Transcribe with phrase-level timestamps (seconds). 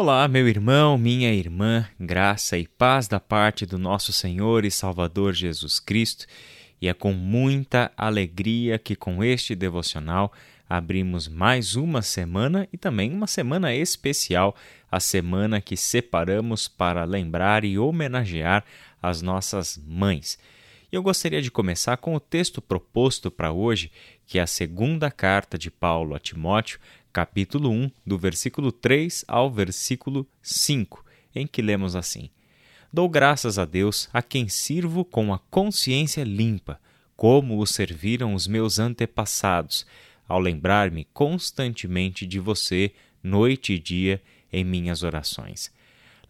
[0.00, 5.32] Olá, meu irmão, minha irmã, graça e paz da parte do nosso Senhor e Salvador
[5.32, 6.24] Jesus Cristo,
[6.80, 10.32] e é com muita alegria que com este devocional
[10.70, 14.54] abrimos mais uma semana e também uma semana especial,
[14.88, 18.64] a semana que separamos para lembrar e homenagear
[19.02, 20.38] as nossas mães.
[20.90, 23.92] E eu gostaria de começar com o texto proposto para hoje,
[24.26, 26.80] que é a segunda carta de Paulo a Timóteo,
[27.12, 31.04] capítulo 1, do versículo 3 ao versículo 5,
[31.34, 32.30] em que lemos assim:
[32.90, 36.80] Dou graças a Deus a quem sirvo com a consciência limpa,
[37.14, 39.86] como o serviram os meus antepassados,
[40.26, 45.70] ao lembrar-me constantemente de você, noite e dia, em minhas orações.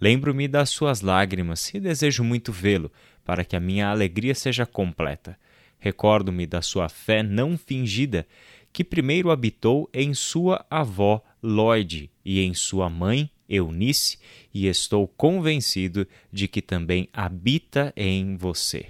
[0.00, 2.90] Lembro-me das suas lágrimas e desejo muito vê-lo,
[3.24, 5.38] para que a minha alegria seja completa.
[5.78, 8.26] Recordo-me da sua fé não fingida
[8.72, 14.18] que primeiro habitou em sua avó Lloyd e em sua mãe Eunice,
[14.52, 18.86] e estou convencido de que também habita em você.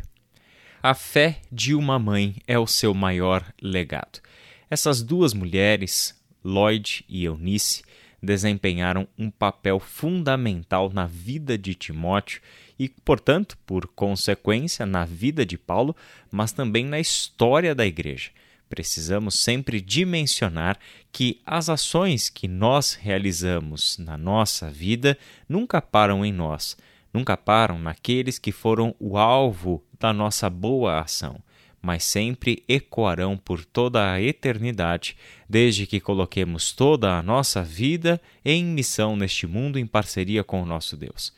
[0.82, 4.20] A fé de uma mãe é o seu maior legado.
[4.68, 7.82] Essas duas mulheres, Lloyd e Eunice,
[8.22, 12.40] desempenharam um papel fundamental na vida de Timóteo
[12.78, 15.94] e, portanto, por consequência, na vida de Paulo,
[16.30, 18.30] mas também na história da igreja.
[18.68, 20.78] Precisamos sempre dimensionar
[21.10, 25.16] que as ações que nós realizamos na nossa vida
[25.48, 26.76] nunca param em nós,
[27.12, 31.42] nunca param naqueles que foram o alvo da nossa boa ação,
[31.80, 35.16] mas sempre ecoarão por toda a eternidade,
[35.48, 40.66] desde que coloquemos toda a nossa vida em missão neste mundo em parceria com o
[40.66, 41.32] nosso Deus.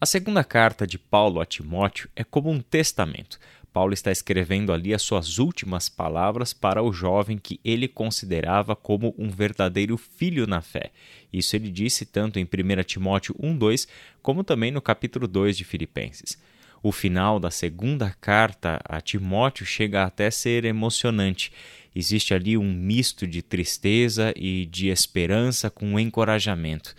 [0.00, 3.38] A segunda carta de Paulo a Timóteo é como um testamento.
[3.72, 9.12] Paulo está escrevendo ali as suas últimas palavras para o jovem que ele considerava como
[9.18, 10.92] um verdadeiro filho na fé.
[11.32, 13.88] Isso ele disse tanto em 1 Timóteo 1:2
[14.22, 16.38] como também no capítulo 2 de Filipenses.
[16.84, 21.50] O final da segunda carta a Timóteo chega até ser emocionante.
[21.96, 26.94] Existe ali um misto de tristeza e de esperança com encorajamento.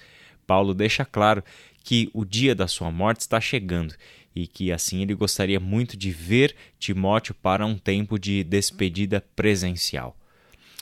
[0.47, 1.43] Paulo deixa claro
[1.83, 3.93] que o dia da sua morte está chegando
[4.35, 10.17] e que assim ele gostaria muito de ver Timóteo para um tempo de despedida presencial.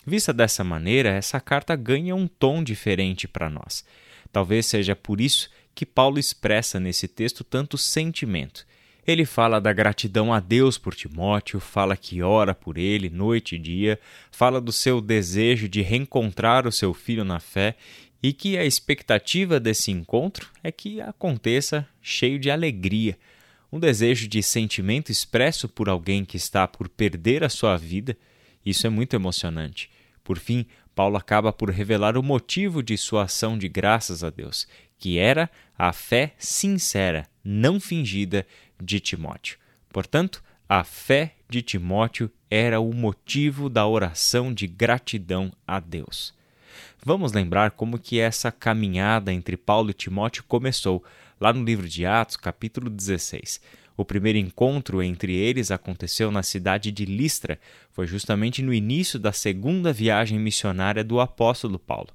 [0.07, 3.83] Vista dessa maneira, essa carta ganha um tom diferente para nós.
[4.31, 8.66] Talvez seja por isso que Paulo expressa nesse texto tanto sentimento.
[9.05, 13.59] Ele fala da gratidão a Deus por Timóteo, fala que ora por ele noite e
[13.59, 13.99] dia,
[14.31, 17.75] fala do seu desejo de reencontrar o seu filho na fé
[18.21, 23.17] e que a expectativa desse encontro é que aconteça cheio de alegria,
[23.73, 28.15] um desejo de sentimento expresso por alguém que está por perder a sua vida,
[28.63, 29.89] isso é muito emocionante.
[30.23, 30.65] Por fim,
[30.95, 34.67] Paulo acaba por revelar o motivo de sua ação de graças a Deus,
[35.03, 38.47] que era a fé sincera, não fingida,
[38.81, 39.57] de Timóteo.
[39.89, 46.33] Portanto, a fé de Timóteo era o motivo da oração de gratidão a Deus.
[47.03, 51.03] Vamos lembrar como que essa caminhada entre Paulo e Timóteo começou
[51.37, 53.59] lá no livro de Atos, capítulo 16.
[53.97, 57.59] O primeiro encontro entre eles aconteceu na cidade de Listra,
[57.91, 62.13] foi justamente no início da segunda viagem missionária do apóstolo Paulo.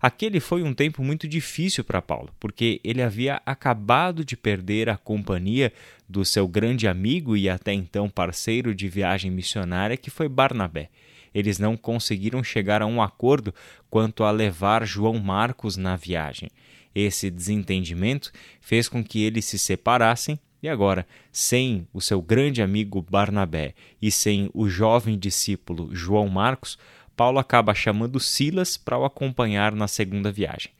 [0.00, 4.96] Aquele foi um tempo muito difícil para Paulo, porque ele havia acabado de perder a
[4.96, 5.72] companhia
[6.08, 10.88] do seu grande amigo e até então parceiro de viagem missionária, que foi Barnabé.
[11.34, 13.54] Eles não conseguiram chegar a um acordo
[13.90, 16.50] quanto a levar João Marcos na viagem.
[16.94, 23.00] Esse desentendimento fez com que eles se separassem e agora, sem o seu grande amigo
[23.00, 26.76] Barnabé e sem o jovem discípulo João Marcos,
[27.18, 30.70] Paulo acaba chamando Silas para o acompanhar na segunda viagem.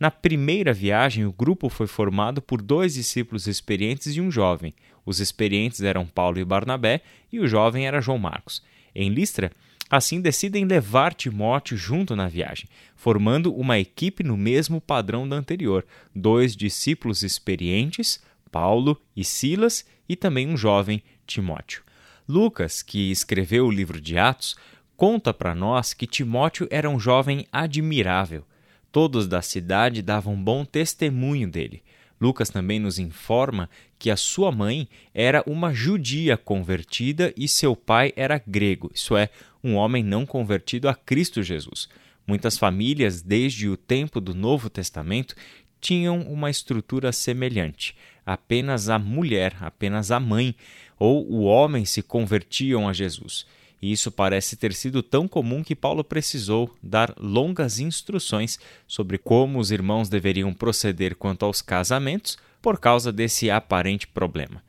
[0.00, 4.72] Na primeira viagem, o grupo foi formado por dois discípulos experientes e um jovem.
[5.04, 8.62] Os experientes eram Paulo e Barnabé e o jovem era João Marcos.
[8.94, 9.52] Em Listra,
[9.90, 12.66] Assim, decidem levar Timóteo junto na viagem,
[12.96, 15.84] formando uma equipe no mesmo padrão da anterior:
[16.14, 21.82] dois discípulos experientes, Paulo e Silas, e também um jovem, Timóteo.
[22.26, 24.56] Lucas, que escreveu o livro de Atos,
[24.96, 28.44] conta para nós que Timóteo era um jovem admirável.
[28.90, 31.82] Todos da cidade davam bom testemunho dele.
[32.20, 33.68] Lucas também nos informa
[33.98, 39.28] que a sua mãe era uma judia convertida e seu pai era grego, isso é,
[39.62, 41.88] um homem não convertido a Cristo Jesus.
[42.26, 45.34] Muitas famílias, desde o tempo do Novo Testamento,
[45.80, 47.94] tinham uma estrutura semelhante.
[48.24, 50.54] Apenas a mulher, apenas a mãe
[50.98, 53.46] ou o homem se convertiam a Jesus.
[53.84, 58.58] E isso parece ter sido tão comum que Paulo precisou dar longas instruções
[58.88, 64.64] sobre como os irmãos deveriam proceder quanto aos casamentos por causa desse aparente problema.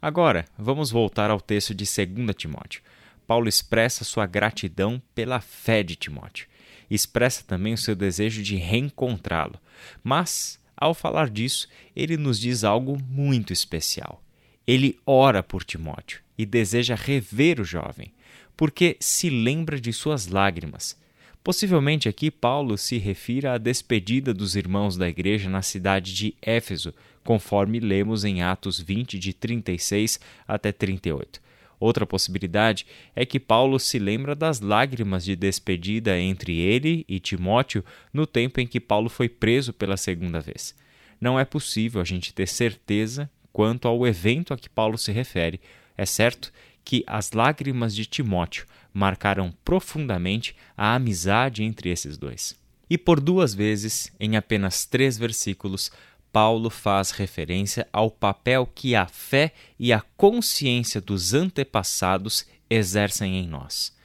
[0.00, 2.82] Agora, vamos voltar ao texto de 2 Timóteo.
[3.26, 6.46] Paulo expressa sua gratidão pela fé de Timóteo.
[6.88, 9.58] Expressa também o seu desejo de reencontrá-lo.
[10.04, 11.66] Mas, ao falar disso,
[11.96, 14.22] ele nos diz algo muito especial.
[14.66, 18.12] Ele ora por Timóteo e deseja rever o jovem,
[18.56, 20.98] porque se lembra de suas lágrimas.
[21.44, 26.92] Possivelmente aqui Paulo se refira à despedida dos irmãos da igreja na cidade de Éfeso,
[27.22, 30.18] conforme lemos em Atos 20, de 36
[30.48, 31.40] até 38.
[31.78, 37.84] Outra possibilidade é que Paulo se lembra das lágrimas de despedida entre ele e Timóteo
[38.12, 40.74] no tempo em que Paulo foi preso pela segunda vez.
[41.20, 45.62] Não é possível a gente ter certeza quanto ao evento a que Paulo se refere.
[45.96, 46.52] É certo
[46.84, 52.54] que as lágrimas de Timóteo marcaram profundamente a amizade entre esses dois.
[52.90, 55.90] E por duas vezes, em apenas três versículos,
[56.30, 63.48] Paulo faz referência ao papel que a fé e a consciência dos antepassados exercem em
[63.48, 63.96] nós.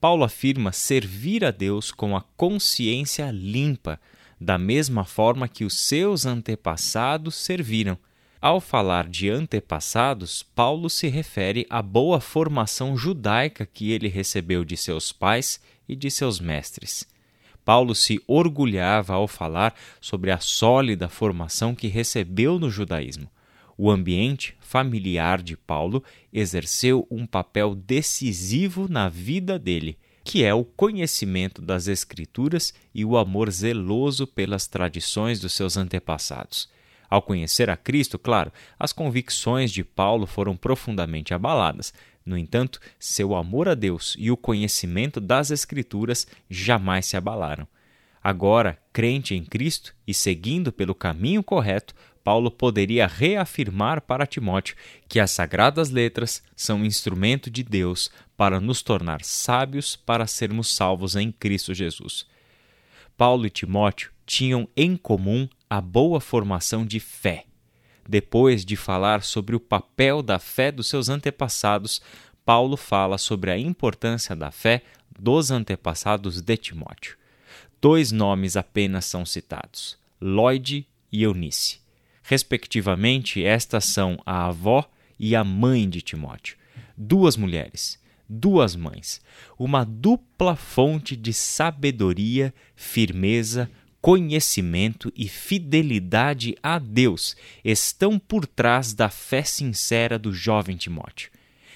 [0.00, 4.00] Paulo afirma servir a Deus com a consciência limpa,
[4.40, 7.96] da mesma forma que os seus antepassados serviram.
[8.40, 14.76] Ao falar de antepassados, Paulo se refere à boa formação judaica que ele recebeu de
[14.76, 17.06] seus pais e de seus mestres.
[17.64, 23.28] Paulo se orgulhava ao falar sobre a sólida formação que recebeu no judaísmo.
[23.76, 30.64] O ambiente familiar de Paulo exerceu um papel decisivo na vida dele, que é o
[30.64, 36.68] conhecimento das Escrituras e o amor zeloso pelas tradições dos seus antepassados.
[37.08, 41.92] Ao conhecer a Cristo, claro, as convicções de Paulo foram profundamente abaladas,
[42.24, 47.68] no entanto, seu amor a Deus e o conhecimento das Escrituras jamais se abalaram.
[48.22, 51.94] Agora, crente em Cristo e seguindo pelo caminho correto,
[52.24, 54.74] Paulo poderia reafirmar para Timóteo
[55.08, 61.14] que as sagradas letras são instrumento de Deus para nos tornar sábios para sermos salvos
[61.14, 62.26] em Cristo Jesus.
[63.16, 67.46] Paulo e Timóteo tinham em comum a boa formação de fé
[68.08, 72.00] depois de falar sobre o papel da fé dos seus antepassados,
[72.44, 74.82] Paulo fala sobre a importância da fé
[75.18, 77.16] dos antepassados de Timóteo.
[77.80, 81.80] Dois nomes apenas são citados: Lloyd e Eunice.
[82.22, 84.88] Respectivamente, estas são a avó
[85.18, 86.56] e a mãe de Timóteo.
[86.96, 89.20] Duas mulheres, duas mães,
[89.58, 93.70] uma dupla fonte de sabedoria, firmeza,
[94.06, 101.28] conhecimento e fidelidade a Deus estão por trás da fé sincera do jovem Timóteo.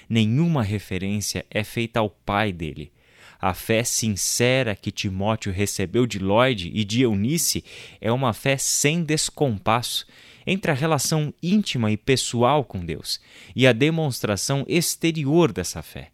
[0.07, 2.89] Nenhuma referência é feita ao pai dele.
[3.37, 7.65] A fé sincera que Timóteo recebeu de Lloyd e de Eunice
[7.99, 10.07] é uma fé sem descompasso
[10.47, 13.19] entre a relação íntima e pessoal com Deus
[13.53, 16.11] e a demonstração exterior dessa fé.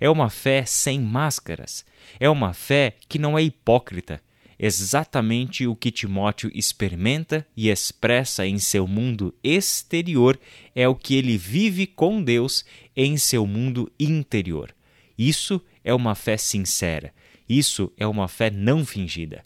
[0.00, 1.84] É uma fé sem máscaras.
[2.18, 4.20] É uma fé que não é hipócrita
[4.62, 10.38] exatamente o que Timóteo experimenta e expressa em seu mundo exterior
[10.74, 12.64] é o que ele vive com Deus
[12.94, 14.74] em seu mundo interior.
[15.16, 17.12] Isso é uma fé sincera,
[17.48, 19.42] isso é uma fé não fingida.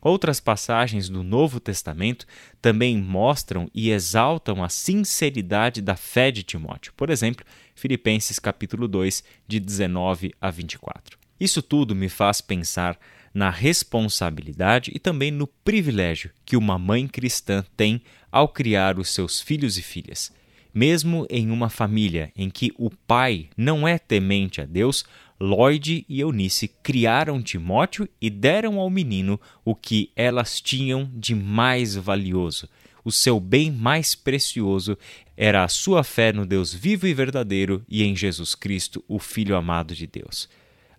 [0.00, 2.26] Outras passagens do Novo Testamento
[2.60, 6.92] também mostram e exaltam a sinceridade da fé de Timóteo.
[6.94, 7.44] Por exemplo,
[7.74, 11.18] Filipenses capítulo 2, de 19 a 24.
[11.40, 12.98] Isso tudo me faz pensar
[13.34, 18.00] na responsabilidade e também no privilégio que uma mãe cristã tem
[18.30, 20.32] ao criar os seus filhos e filhas.
[20.72, 25.04] Mesmo em uma família em que o pai não é temente a Deus,
[25.38, 31.96] Lloyd e Eunice criaram Timóteo e deram ao menino o que elas tinham de mais
[31.96, 32.68] valioso.
[33.04, 34.96] O seu bem mais precioso
[35.36, 39.56] era a sua fé no Deus vivo e verdadeiro e em Jesus Cristo, o Filho
[39.56, 40.48] amado de Deus.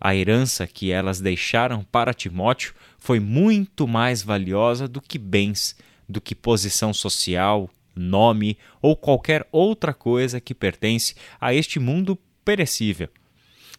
[0.06, 5.76] A herança que elas deixaram para Timóteo foi muito mais valiosa do que bens,
[6.08, 13.10] do que posição social, nome ou qualquer outra coisa que pertence a este mundo perecível.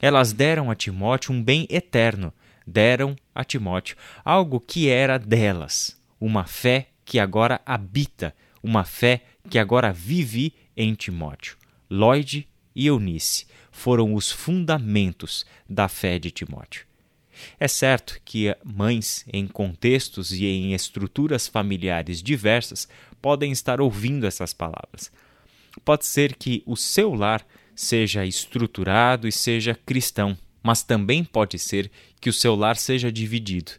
[0.02, 2.34] Elas deram a Timóteo um bem eterno,
[2.66, 9.60] deram a Timóteo algo que era delas, uma fé que agora habita, uma fé que
[9.60, 11.56] agora vive em Timóteo.
[11.88, 16.84] Lloyd e Eunice foram os fundamentos da fé de Timóteo.
[17.58, 22.86] É certo que mães, em contextos e em estruturas familiares diversas,
[23.20, 25.10] podem estar ouvindo essas palavras.
[25.84, 31.90] Pode ser que o seu lar seja estruturado e seja cristão, mas também pode ser
[32.20, 33.72] que o seu lar seja dividido.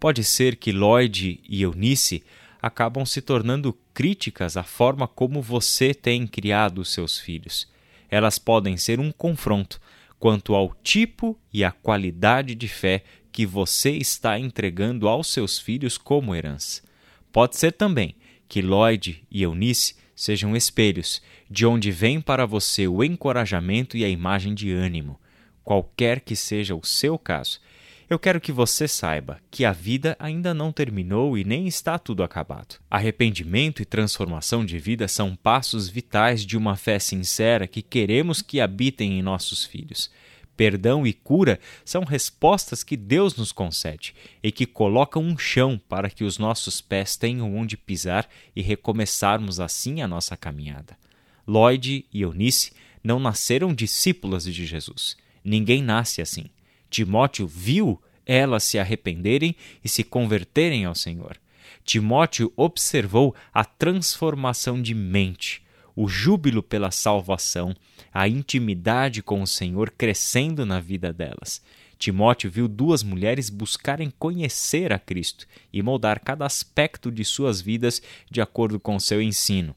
[0.00, 2.22] Pode ser que Lloyd e Eunice
[2.60, 7.68] acabam se tornando críticas à forma como você tem criado os seus filhos.
[8.10, 9.80] Elas podem ser um confronto
[10.18, 15.98] quanto ao tipo e à qualidade de fé que você está entregando aos seus filhos
[15.98, 16.82] como herança.
[17.32, 18.14] Pode ser também
[18.48, 21.20] que Lloyd e Eunice sejam espelhos,
[21.50, 25.18] de onde vem para você o encorajamento e a imagem de ânimo.
[25.62, 27.60] Qualquer que seja o seu caso,
[28.08, 32.22] eu quero que você saiba que a vida ainda não terminou e nem está tudo
[32.22, 32.76] acabado.
[32.90, 38.60] Arrependimento e transformação de vida são passos vitais de uma fé sincera que queremos que
[38.60, 40.10] habitem em nossos filhos.
[40.56, 46.08] Perdão e cura são respostas que Deus nos concede e que colocam um chão para
[46.08, 50.96] que os nossos pés tenham onde pisar e recomeçarmos assim a nossa caminhada.
[51.46, 55.16] Lloyd e Eunice não nasceram discípulas de Jesus.
[55.44, 56.46] Ninguém nasce assim.
[56.94, 61.36] Timóteo viu elas se arrependerem e se converterem ao Senhor.
[61.84, 65.60] Timóteo observou a transformação de mente,
[65.96, 67.74] o júbilo pela salvação,
[68.12, 71.60] a intimidade com o Senhor crescendo na vida delas.
[71.98, 78.00] Timóteo viu duas mulheres buscarem conhecer a Cristo e moldar cada aspecto de suas vidas
[78.30, 79.74] de acordo com seu ensino.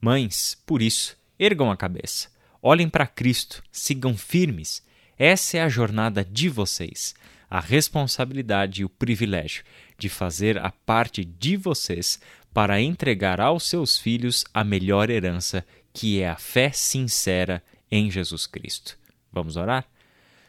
[0.00, 2.28] Mães, por isso, ergam a cabeça,
[2.60, 4.82] olhem para Cristo, sigam firmes,
[5.18, 7.12] essa é a jornada de vocês,
[7.50, 9.64] a responsabilidade e o privilégio
[9.98, 12.20] de fazer a parte de vocês
[12.54, 17.60] para entregar aos seus filhos a melhor herança, que é a fé sincera
[17.90, 18.96] em Jesus Cristo.
[19.32, 19.84] Vamos orar?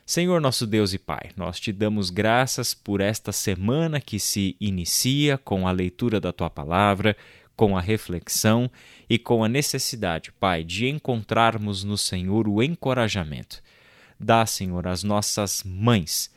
[0.06, 5.38] Senhor nosso Deus e Pai, nós te damos graças por esta semana que se inicia
[5.38, 7.18] com a leitura da tua palavra,
[7.56, 8.70] com a reflexão
[9.10, 13.64] e com a necessidade, Pai, de encontrarmos no Senhor o encorajamento
[14.20, 16.30] Dá, Senhor, às nossas mães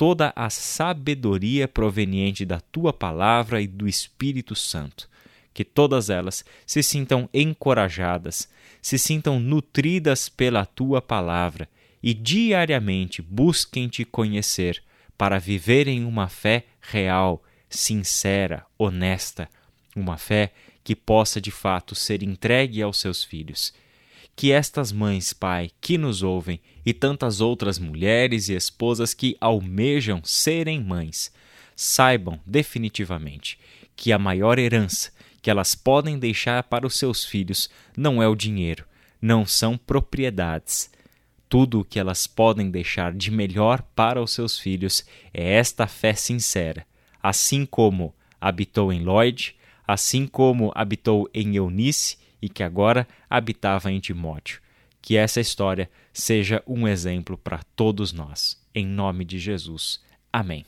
[0.00, 5.06] toda a sabedoria proveniente da tua palavra e do Espírito Santo.
[5.52, 8.48] Que todas elas se sintam encorajadas,
[8.80, 11.68] se sintam nutridas pela tua palavra
[12.02, 14.82] e diariamente busquem te conhecer
[15.18, 19.50] para viverem uma fé real, sincera, honesta,
[19.94, 23.74] uma fé que possa de fato ser entregue aos seus filhos
[24.40, 30.22] que estas mães, Pai, que nos ouvem, e tantas outras mulheres e esposas que almejam
[30.24, 31.30] serem mães,
[31.76, 33.58] saibam definitivamente
[33.94, 38.34] que a maior herança que elas podem deixar para os seus filhos não é o
[38.34, 38.86] dinheiro,
[39.20, 40.90] não são propriedades.
[41.46, 45.04] Tudo o que elas podem deixar de melhor para os seus filhos
[45.34, 46.86] é esta fé sincera,
[47.22, 49.54] assim como habitou em Lloyd,
[49.86, 54.60] assim como habitou em Eunice e que agora habitava em Timóteo.
[55.02, 58.60] Que essa história seja um exemplo para todos nós.
[58.74, 60.00] Em nome de Jesus.
[60.32, 60.64] Amém.